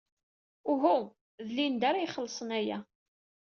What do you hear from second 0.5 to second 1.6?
Uhu, d